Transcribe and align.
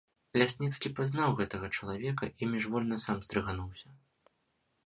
Лясніцкі 0.41 0.91
пазнаў 0.99 1.35
гэтага 1.41 1.69
чалавека 1.77 2.31
і 2.45 2.51
міжвольна 2.55 2.99
сам 3.07 3.17
здрыгануўся. 3.27 3.89